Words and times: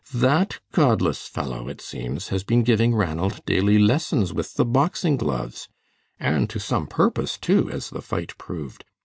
That 0.15 0.59
godless 0.71 1.27
fellow, 1.27 1.67
it 1.67 1.79
seems, 1.79 2.29
has 2.29 2.43
been 2.43 2.63
giving 2.63 2.95
Ranald 2.95 3.45
daily 3.45 3.77
lessons 3.77 4.33
with 4.33 4.55
the 4.55 4.65
boxing 4.65 5.15
gloves, 5.15 5.67
and 6.19 6.49
to 6.49 6.59
some 6.59 6.87
purpose, 6.87 7.37
too, 7.37 7.69
as 7.69 7.91
the 7.91 8.01
fight 8.01 8.35
proved. 8.39 8.83